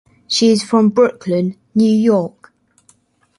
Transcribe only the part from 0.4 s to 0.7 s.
is